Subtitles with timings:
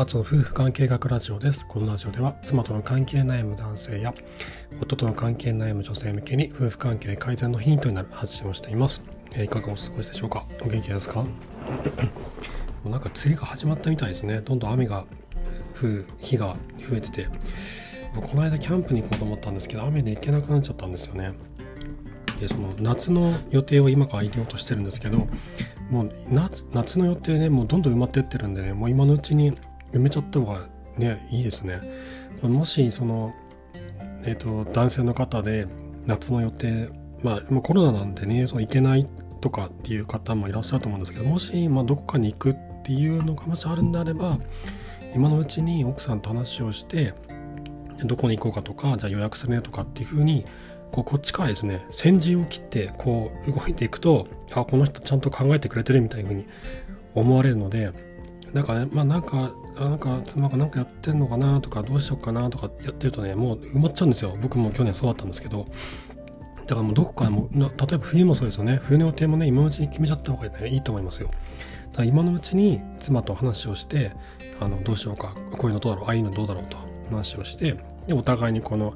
[0.00, 1.66] アツの夫婦関係学ラジオです。
[1.66, 4.14] このラジオでは妻との関係悩む男性や
[4.80, 9.02] 夫との関係悩む女性向けに夫婦関係改善のヒントになる発信をしています。
[9.32, 10.46] えー、いかがお過ごしでしょうか？
[10.62, 11.22] お元気ですか？
[11.24, 11.28] も
[12.84, 14.40] うなんか梅雨が始まったみたいですね。
[14.40, 15.04] どんどん雨が
[15.82, 16.54] 降る日が
[16.88, 17.26] 増えてて、
[18.14, 21.32] 僕この間キャンプに行こうと思ったんですけど、雨で行けなくなっちゃったんですよね。
[22.40, 25.26] でその夏の予定を今から入れようとしてるんですけど
[25.90, 29.54] もう夏夏の予定ねもうどんどん埋まってってるんでねもう今のうちに
[29.92, 31.80] 埋めちゃった方がねいいですね。
[32.40, 33.34] これもしその
[34.24, 35.66] えっ、ー、と男性の方で
[36.06, 36.88] 夏の予定
[37.22, 39.06] まあコロナなんでねそう行けない
[39.40, 44.38] とかっていう方もいらっしゃると思うんですけどもし、まあ、どこかに行くっていうのがもしあるんであれば
[45.14, 47.14] 今のうちに奥さんと話をして
[48.04, 50.44] どこに行こうかとかじゃあ予約するねとかっていうふうに
[50.92, 56.46] こうこっちからですね先陣を切ってこう動いていくとあこの人ちゃんと考えてくれてるみたいなふうに
[57.14, 57.92] 思われるので
[58.52, 64.36] なんかねまあなんかあなんか妻がなんかやってんのかなとかどうしようかなとかやってるとねもう埋まっちゃうんですよ。
[64.40, 65.66] 僕も去年そうだったんですけど。
[66.66, 68.78] だからもうどこかも例えば冬もそうですよね。
[68.82, 71.28] 冬の予定もね今のうちに決めちゃった方が、ね、いいと思いますよ。
[71.28, 71.38] だか
[72.00, 74.12] ら今のうちに妻と話をして
[74.60, 76.76] あのどうしようかこういうのどうだろうああいうのどうだろうと
[77.10, 78.94] 話をしてでお互いにこの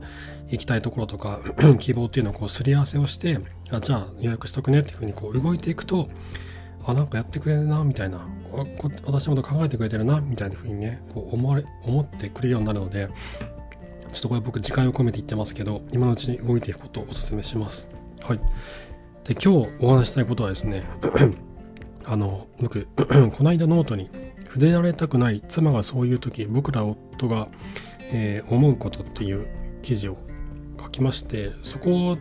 [0.48, 1.40] 行きたいところとか
[1.80, 3.38] 希望っていうのをこうすり合わせをして
[3.70, 6.08] あじゃあ予約しとくねっていうふうにこう動いていくと
[6.84, 8.26] あなんかやってくれるなみたいな
[9.04, 13.08] 私のこと考えてくれてるなみたいなふうにねこう思われ思ってくれるようになるので
[14.12, 17.88] ちょっとこれ僕時間を込めて言ってますけど今のうちに動いていくことをお勧めします。
[18.22, 18.40] はい。
[19.24, 20.84] で今日お話したいことはですね
[22.04, 24.10] あの僕 この間ノートに
[24.46, 27.48] 触れられたくない妻がそういう時僕ら夫が、
[28.12, 29.46] えー、思うことっていう
[29.82, 30.18] 記事を
[30.78, 32.18] 書きましてそこ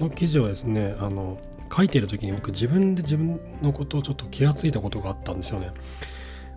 [0.00, 1.40] の記事をですねあの
[1.74, 5.70] 書いてる時に僕自分で自分のことをちょっと気がついたことがあったんですよね。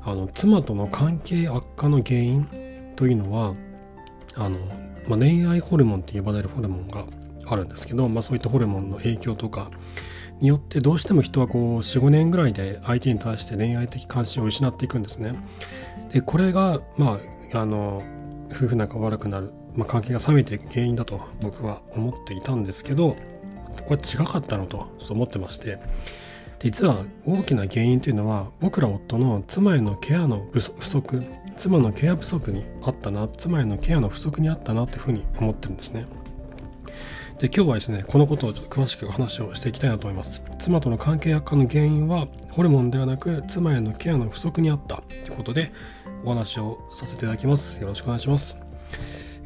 [0.04, 3.56] あの妻との関係悪化の原因というのは
[4.36, 4.60] あの、
[5.08, 7.06] まあ、恋愛ホルモンって呼ばれるホルモンが
[7.48, 9.72] あるんですけど、まあ、そういったホルモンの影響とか
[10.40, 15.34] によってどうしても人はこう45年ぐらいで相手に対して恋愛的関心を失っていくんですね。
[16.12, 17.20] でこれがま
[17.54, 18.04] ああの
[18.52, 23.16] 夫婦仲悪くなる、まあ、関係が冷めていく原因だと僕は思っていたんですけど
[23.88, 25.80] これ違かったのと思ってまして。
[26.60, 31.24] 実は大きな原因というのは僕ら夫の妻へのケアの不足
[31.58, 36.06] 妻のケア不足にあったな妻へのケアの不足にあったなというふうに思ってるんですね。
[37.40, 40.42] で今日はですねこのことをちょっと詳しく話をしていきたいなと思います。
[40.58, 45.72] 妻との関係悪化の原因はホルモンではなく妻へのケアの不足にあったということで
[46.24, 47.82] お話をさせていただきます。
[47.82, 48.65] よろしくお願いします。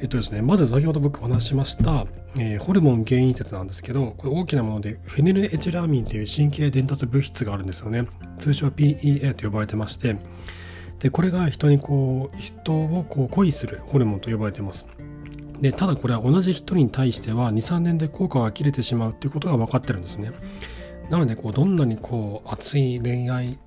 [0.01, 2.05] えっとですね、まず先ほど僕お話ししました、
[2.39, 8.05] えー、ホルモン原因説なんですけど、これ大きなものでフェネルエチラーミンという神経伝達物質があるんですよね。
[8.37, 10.15] 通称 PEA と呼ばれてまして、
[10.99, 14.85] で、これが人にこう、人をこう恋するホルモンと呼ばれてます。
[15.59, 20.31] で、ただこれは同じ人に対しては2、3年で効果が切れてしまうっていうことが分かってるんですね。
[21.09, 23.59] なので、こう、どんなにこう、熱い恋愛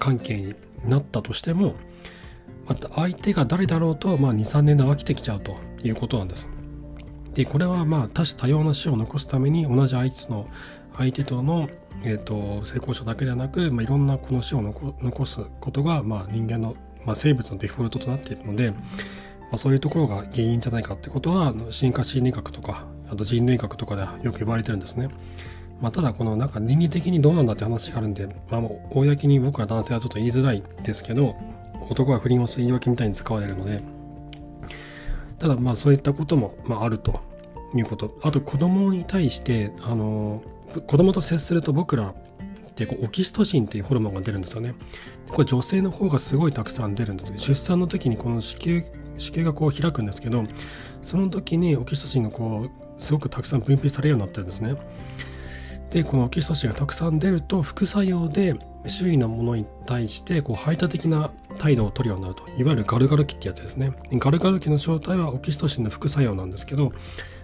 [0.00, 0.54] 関係に
[0.84, 1.74] なったとしても、
[2.66, 6.48] また相手が誰だろうと、まあ、23年で飽きてきちゃうということなんです。
[7.34, 10.46] でこれはまあ多種多様な死を残すために同じ相手の
[10.96, 11.68] 相手との、
[12.02, 18.78] えーと、性交渉だけではなく、まあ、いろんなこの死を残すことが、まあ、人間の、まあ、生物のデフォルトとなっているので、ま
[19.52, 25.08] あ、そういうところが原因じゃないかってことは進化心理学とかあと人類学とかではよく言われてるんですね。
[25.80, 28.60] まあ、ただこのなんか倫理的にどうなんだって話があるんで、まあ、
[28.90, 31.36] 公に僕ら男性はちょっと言いづらいですけど
[31.88, 33.82] 男は不倫をする言い訳みたいに使われるので
[35.38, 37.20] ただまあそういったことも、まあ、あると
[37.74, 38.16] いうこと。
[38.22, 40.42] あと子供に対してあの
[40.86, 44.74] 子供と接すると僕らってこうオキシトシンっていうホルモンが出るんですよね。
[45.28, 47.32] これ女性の方がすごいたくさん出るんです。
[47.38, 48.82] 出産の時にこの子宮
[49.18, 50.44] 子宮がこう開くんですけど
[51.02, 54.76] その時にオキシトシンがこうすごくたくさん分泌されるようになってるんですね。
[55.90, 58.54] でこのオキシトシンがたくさん出ると副作用で
[58.88, 62.42] 周囲のものに対してこう排他的な態度を取るようになると。
[62.58, 63.92] いわゆるガルガル期ってやつですね。
[64.12, 66.90] ガルガル期の正体はオキシトシンの副作用なんですけど、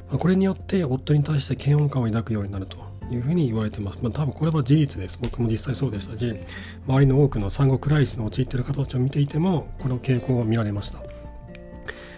[0.09, 2.79] まあ、これによって夫に対して嫌悪感を抱くようになると
[3.11, 5.19] いうふうに言われてます、まあ、多分これは事実です。
[5.21, 6.35] 僕も実際そうでしたし
[6.87, 11.01] 周りの多くの産後クライシスに陥っている方たちを見ていてもこの傾向を見られました。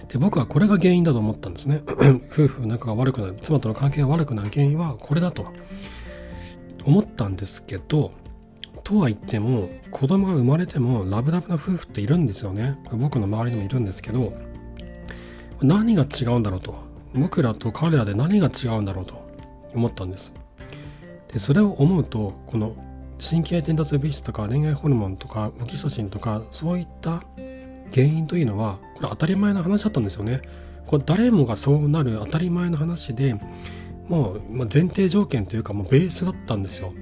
[0.08, 1.82] で僕はこれが原因だと思ったんですね。
[2.30, 5.52] 夫婦仲が悪くなる妻との関係が悪くなる原因はこれだと。
[6.84, 8.12] 思ったんですけど
[8.82, 12.78] とは言っても子供が生まれてもラブラブな夫婦っているんですよね。
[12.92, 14.32] 僕の周りにもいるんですけど
[15.62, 16.76] 何が違うんだろうと。
[17.14, 19.24] 僕らと彼らで何が違うんだろうと。
[19.74, 20.32] 思ったんです。
[21.32, 22.74] でそれを思うとこの
[23.18, 27.24] 神経伝達物質とか恋愛ホルモンとかオキシトシンとかそういった
[27.92, 30.42] 原因というのはこれ当たり前の話だったんですよね。
[30.86, 33.34] これ誰もがそうなる当たり前の話で
[34.08, 36.92] もう前提条件というかもうベースだったんですよ。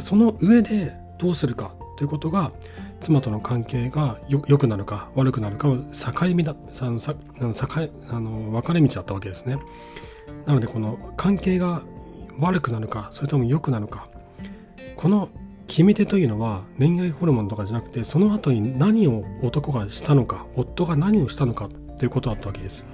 [0.00, 2.52] その上でどうするかということが
[3.00, 7.66] 妻との関係が良くなるか悪くなるかの境目だあのさあの境
[8.10, 9.58] あの分かれ道だったわけですね。
[10.46, 11.82] なのでこの関係が
[12.38, 14.08] 悪くなるかそれとも良くなるか
[14.96, 15.28] この
[15.66, 21.68] 決め手というのは恋愛ホルモンとかじゃなくてその後に何を男がしたのか夫が何をしたのか
[21.98, 22.84] ということだったわけです。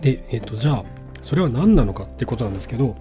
[0.00, 0.84] で、えっ、と、じゃあ
[1.22, 2.96] それは何なのかってことなんですけど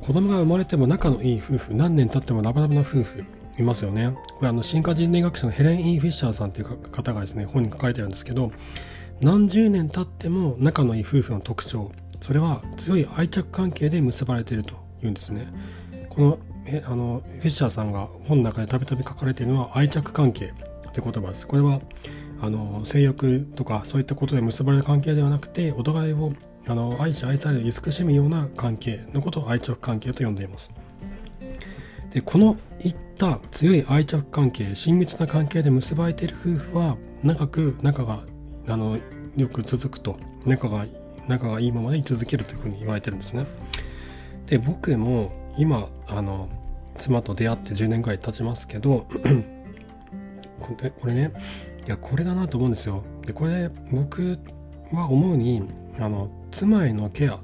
[0.00, 3.24] 子供が生まれても仲のいい夫婦何年経ってもラブラブな夫婦
[3.58, 4.16] いますよね。
[4.38, 8.50] これあの進化人類学者のヘレン・イー・フィッシャーさんという方がですね本に書かれてるんですけど
[9.20, 11.92] 何十年経っても仲のいい夫婦の特徴
[12.22, 15.48] それは強い愛着関係で結ばれているというんですね。
[16.08, 20.54] このえあのフィッシャーさんが本の中でたびたび書かれているのは愛着関係
[20.88, 21.46] って言葉です。
[21.46, 21.80] これは
[22.42, 26.32] あの性欲とかそういったことで結ばれる関係ではなくてお互いを
[26.66, 30.70] あの愛し愛される慈しむような関係のことを愛着関係と呼んでいます。
[32.10, 38.24] でこのいった強い愛着関係親密な関係で結ばれている夫婦は長く仲が
[38.68, 38.98] あの
[39.36, 40.86] よく続くと仲が
[41.28, 43.46] 仲がいいままで居続けるというふうに言われてるんですね。
[44.46, 46.48] で僕も今あの
[46.96, 49.06] 妻と出会って10年ぐらい経ちますけど
[50.58, 51.32] これね
[51.90, 53.02] いやこれだなと思うんですよ。
[53.26, 54.38] でこれ僕
[54.92, 55.64] は思うに
[55.98, 57.40] あの妻へのケア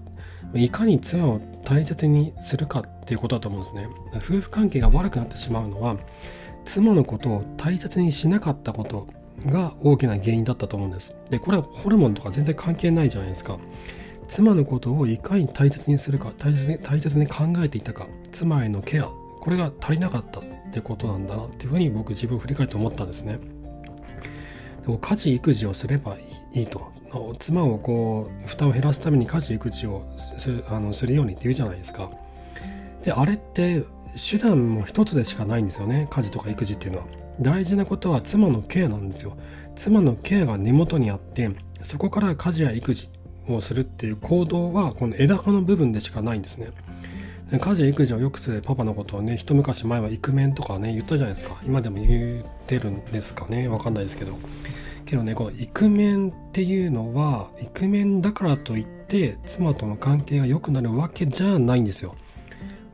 [0.55, 3.89] いかに妻を大切にするかっていうことだと思うんですね。
[4.19, 5.97] 夫婦関係が悪くなってしまうのは
[6.65, 9.09] 妻のことを大切にしなかったこと
[9.47, 11.19] が大きな原因だったと思うんです。
[11.29, 13.59] でこれはホルモンとか全然関係ないじゃないですか。
[14.29, 19.11] 妻のことをいかに大切にするか大切に大切に考えていたか妻へのケア
[19.41, 23.41] これが足りなかったってことなんだなっていうふうに僕自分を振り返って思ったんですね。
[25.01, 26.17] 家事育児をすれば
[26.53, 26.93] いいと。
[27.39, 32.11] 妻をこう負担を減らすために家事育児をするあのするようにって言うじゃないですか。
[33.03, 33.85] であれって
[34.17, 36.09] 手段も一つでしかないんですよね。
[36.11, 37.05] 家事とか育児っていうのは。
[37.41, 39.37] 大事なことは妻のケアなんですよ。
[39.75, 41.51] 妻のケアが根元にあって
[41.83, 43.11] そこから家事や育児
[43.49, 46.69] をするっていう行動はこの枝葉の部分でしかないんですね。
[47.51, 51.57] 家事育児をよくするパパのことをね一昔前はイクメンとかね言ったじゃないですか。
[51.65, 53.69] 今でも言ってるんですかね。
[53.69, 54.37] わかんないですけど。
[55.05, 62.17] けどねこのイクメンっていうのはイクメンだからといって妻との関係が良くなるわけじゃないんですよ。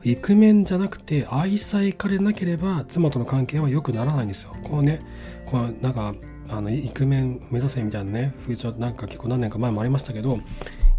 [0.03, 4.55] イクメンじゃなくて愛妻家でなければ妻との関係は良くならないんですよ。
[4.63, 5.01] こうね
[5.47, 6.13] こうなんか
[6.49, 10.39] あのイクメン目指せみたいなね風潮なんか結構何年か前もありましたけど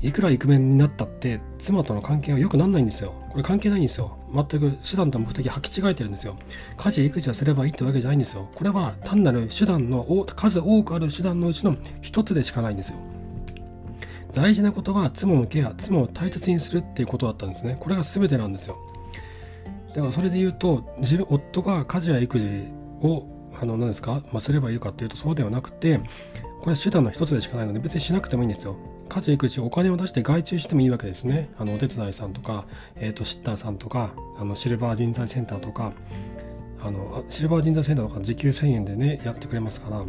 [0.04, 3.14] いくらイクメンになったって妻との関係は良くならないんですよ。
[3.30, 4.18] これ関係ないんですよ。
[4.34, 6.36] 全く手段と目的履き違えてるんですよ。
[6.76, 8.46] 家事育児をすればいいってわけじゃないんですよ。
[8.54, 10.04] これは単なる手段の
[10.36, 12.98] 数多くある手段のうちの一つでしかないんですよ。
[14.34, 17.78] 大事なことは妻のケア妻を大切にするっていうことだったんですね。
[17.80, 18.76] これが全てなんですよ。
[19.88, 22.66] だからそれで言うと自分夫が家事や育児
[23.00, 23.26] を
[23.58, 25.98] あの何ですか、まあ、すればいいかっていうとそうではなくて
[26.60, 28.76] これは手段の一つでしかないので別にしなくてもいいんですよ。
[29.08, 31.50] 家事育児お金を出して外注してもいいわけですね。
[31.58, 32.66] あのお手伝いさんとか、
[32.96, 35.92] えーと、シッターさんとかあのシルバー人材センターとか
[36.82, 40.04] あのシルバー人材センターとか時給1000円でねやってくれますから。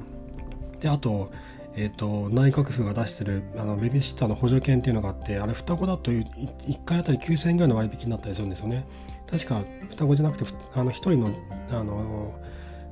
[0.79, 1.31] であと
[1.77, 8.87] えーと、内閣府が出してるあのベビーシッターの補助券っていうのがあってあれ双子だと1回あたり9000円ぐらいの割引になったりするんですよね。
[9.29, 11.31] 確か双子じゃなくてあの1人の
[11.71, 12.33] あの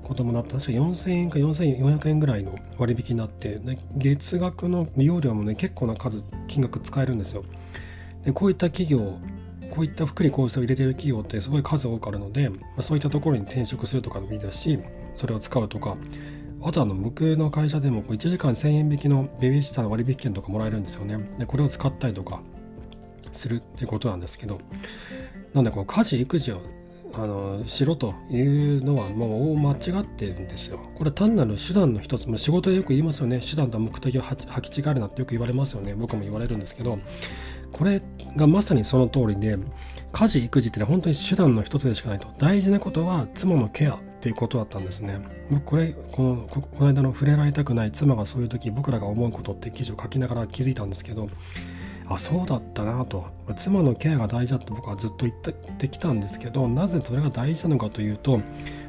[0.04, 3.60] 子供だった確か4000円か4400円ぐらいの割引になって
[3.96, 7.44] 月額の利用料もね結構な数金額使えるんですよ。
[8.24, 9.18] でこういった企業
[9.70, 14.80] こういった福利厚生を入れてる企業ってすごい数多くあるので、まあ、そういったところに転職するとかでもいいですし
[15.16, 15.98] それを使うとか。
[16.66, 21.18] あとあの僕の会社でも1時間1000円引きのベビーシッターの割引券とかもらえるんですよね。
[21.38, 22.40] でこれを使ったりとか
[23.34, 24.60] するっていうことなんですけど。
[25.54, 26.62] なんでこの家事育児を
[27.16, 30.80] あのしろというのはもう間違ってるんですよ。
[30.96, 33.40] これ単なる手段の一つ、まあ、仕事でよく言いますよね。
[33.40, 35.94] 手段と目的を履き違えるなってよく言われますよね。
[35.94, 36.98] 僕も言われるんですけど、
[37.72, 38.02] これ
[38.36, 39.58] がまさにその通りで、
[40.12, 42.28] 家事育児って本当に手段の一つでしかないと。
[42.38, 45.20] 大事なことは妻のケアっていうことだったんですね。
[45.50, 51.30] 僕これ、この、この間の触れられたくない妻がそういう時僕らが思うことって記事を書きながら気づいたんですけど、
[52.08, 53.26] あそうだったなと。
[53.56, 55.34] 妻のケアが大事だと僕はずっと言っ
[55.78, 58.40] てきたんですけどなぜそれが大事なのかというと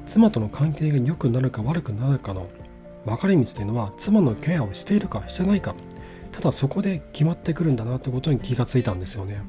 [0.06, 2.48] 妻との関係が良くなるか悪くなるかの
[3.04, 5.74] 分かれ道というのは妻のケアをしているかしてないか。
[6.30, 9.40] ただそこで決まってくるんだなってことに気がついたんですよね。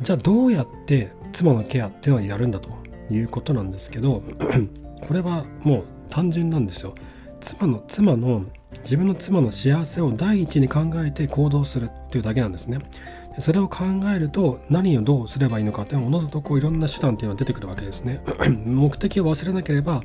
[0.00, 2.70] じゃあどうやって妻のケアっていうのをやるんだと
[3.10, 4.22] いうことなんですけど
[5.06, 6.94] これはもう単純なんですよ。
[7.40, 8.44] 妻の妻の
[8.76, 12.78] 自分の妻の幸せを第一に考えて行動するっていうだけなんですね。
[13.38, 13.84] それを考
[14.14, 18.20] えると何をどうすればいいのかっておのずとこういろんな手段っていうのが出てくるわけですね。
[18.66, 20.02] 目的を忘れなければ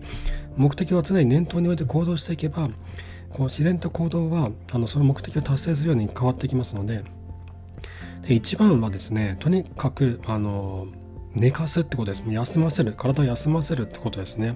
[0.55, 2.69] 目的を常に念頭に置いて行動していけば
[3.29, 7.03] こう自然と行動はあのその目的を達成するように変わってきますので。
[8.21, 10.87] で一番はですねとにかくあの
[11.35, 12.23] 寝かすってことです。
[12.27, 12.93] 休ませる。
[12.93, 14.55] 体を休ませるってことですね。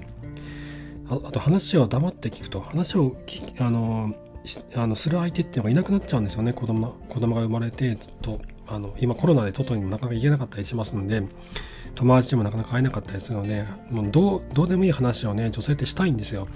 [1.09, 3.15] ああと話を黙って聞くと話を
[3.59, 4.13] あの
[4.75, 6.53] あのする相手っていうのがいなくなっちゃうんですよね。
[6.53, 11.23] 子供子供が生まれてずっとあの今コロナで外にもなかなか行けなかったりしますんで
[11.95, 16.47] 友達にもなかなか会えなかったりするのでもうどうどうでもいい話をね女性ってしたいんですよ。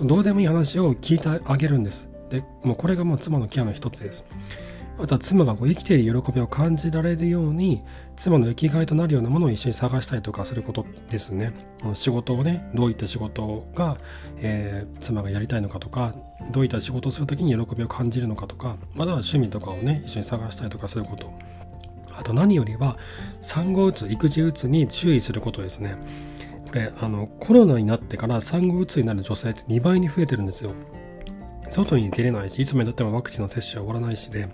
[0.00, 2.08] どうでもいい話を聞いてあげるんです。
[2.28, 4.24] でもうこれがもう妻のケアの一つです。
[5.02, 7.82] あとは妻がこう生きている喜びを感じられるように
[8.16, 11.52] 妻の生きがいとなるようなものを一緒に探したりとかすることですね。
[11.94, 13.96] 仕事をねどういった仕事が、
[14.36, 16.14] えー、妻がやりたいのかとか
[16.50, 21.32] どういった仕事をする時に喜びを感じるのかとかまたは趣味とかをね一緒に探したりとかすること。
[22.12, 22.98] あと何よりは
[23.40, 25.96] 産後うつ育児うつに注意することですね。
[26.68, 30.72] これあのコロナになってから産後うつになる女性って2倍に増えてるんですよ。
[31.70, 34.48] 外に出れないしいつまでたってもワクチンの接種は終わらないしで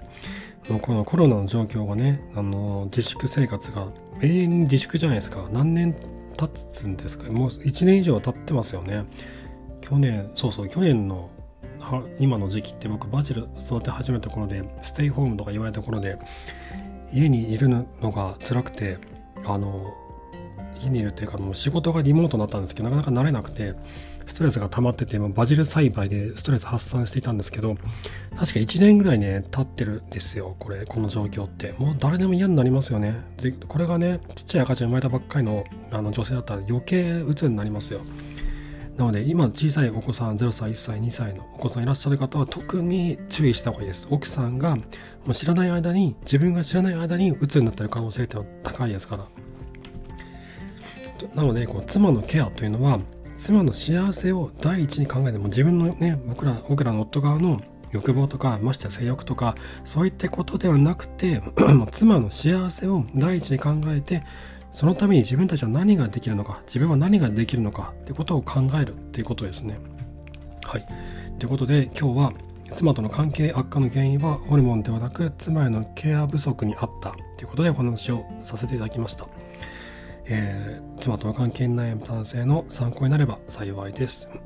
[0.68, 3.88] このコロナの状況がねあの自粛生活が
[4.20, 5.48] 永遠に自粛じゃないですか。
[5.52, 5.94] 何年
[6.36, 7.30] 経つんですか。
[7.30, 9.04] もう1年以上経ってますよね。
[9.80, 11.30] 去年そうそう去年の
[12.18, 16.18] 今の時期って僕バジル育て始めた頃でステイホームとか言われた頃で
[17.12, 18.98] 家にいるのが辛くて
[19.44, 19.94] あの
[20.82, 23.74] 家にいるっていうかもう仕事がリモートになったんですけどなかなか慣れなくて
[24.26, 27.76] ストレスが溜まっててバジル栽培でストレス発散していたんですけど
[28.36, 31.74] 確か1年ぐらいね経ってるんですよこれこの状況って。
[31.78, 33.14] もう誰でも嫌になりますよね。
[33.68, 38.00] これがねちっちゃい赤ちゃん生まれたばっかりのあの女性だったら余計鬱になりますよ。
[38.96, 44.08] なので今小さいお子さん0歳1歳2歳のお子さんいらっしゃる方は特に注意した方がいいです。
[44.10, 44.82] 奥さんがも
[45.28, 49.26] う知らない間に自分が知らない間に鬱になってる可能性ってのは高いですから。
[51.34, 53.00] なのでこう妻のケアというのは
[53.36, 57.60] 妻の幸せを第一に考えても自分のね僕ら僕らの夫側の
[57.92, 61.42] 欲望とかましてや性欲とかそういったことではなくて
[61.92, 64.24] 妻の幸せを第一に考えて
[64.72, 69.78] そのために自分たちは何ができるのか自分は何ができるのかってことを考えるっていうことですね。
[70.64, 70.86] はい。
[71.38, 72.32] ということで今日は
[72.72, 79.28] 妻との関係悪化の原因はホルモンではなく妻へのケア不足にあったということでお話をさせていただきました。
[80.28, 84.28] えー、妻との関係悩む男性の参考になれば幸いです。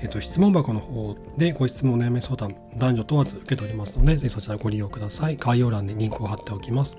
[0.00, 5.36] えっと、質問箱の方でご質問お、悩み相談、男女問わず受けておりますので、ぜひそちらご利用ください。
[5.36, 6.96] 概要欄にリンクを貼っておきます。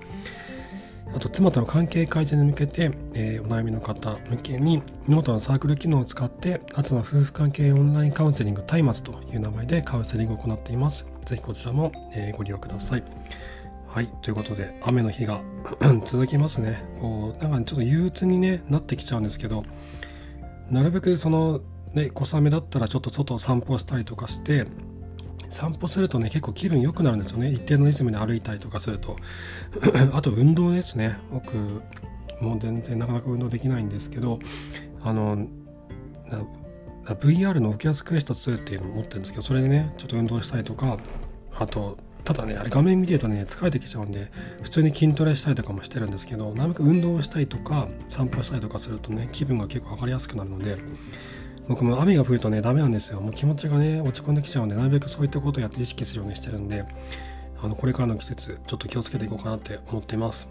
[1.14, 11.06] あと、妻との関係改善に向けて、えー、お悩みの方向けに、ノートのサークル機能を使って、あとの夫婦関係オンラインカウンセリング、松明という名前でカウンセリングを行っています。
[11.24, 13.02] ぜひこちらも、えー、ご利用ください。
[13.92, 15.42] はい、ということで、雨の日が
[16.06, 16.80] 続きますね。
[17.00, 19.64] こう、なんかちょっと憂鬱に、ね、なってきちゃうんですけど、
[20.70, 21.60] なるべくその、
[21.92, 24.68] ね、小雨だったらちょっと外を散歩したりとかして、
[25.48, 27.50] 散歩するとね、結構気分良くなるんですよね。
[27.50, 29.16] 一定のリズムで歩いたりとかすると。
[30.14, 31.18] あと、運動ですね。
[31.32, 31.56] 僕、
[32.40, 34.38] もう全然なかなか運動できないんですけど、
[35.02, 35.48] あの、
[37.06, 40.96] VR の Oculus Quest 2っていうのを持ってるんですけど、それでね、ちょっと運動したりとか、
[41.58, 41.98] あと、
[42.30, 44.30] ただね、あれ画面見てるとね、疲れてきちゃうんで、
[44.62, 50.78] 普通に筋トレしたりとかもしてるんですけど、なるべく運動をしたりとか、散歩したりとかするとね、気分が結構上がりやすくなるので、
[51.66, 53.20] 僕も雨が降るとね、ダメなんですよ。
[53.20, 56.84] もう気持ちがね、落ち込んできちゃうんで、なるべくそういったことをやって意識するようにしてるんで、
[57.60, 60.48] あのこれからの季節、ちょっと気をつけていこうかなって思っています。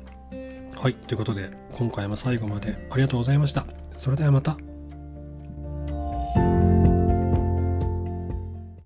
[0.75, 3.65] はい、ということで、今回も最後までありがとうございました。
[3.95, 4.57] それではまた